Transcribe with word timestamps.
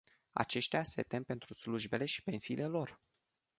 Aceștia 0.31 0.83
se 0.83 1.01
tem 1.01 1.23
pentru 1.23 1.53
slujbele 1.53 2.05
și 2.05 2.23
pensiile 2.23 2.65
lor. 2.65 2.99